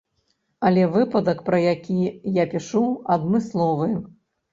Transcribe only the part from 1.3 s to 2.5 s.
пра які я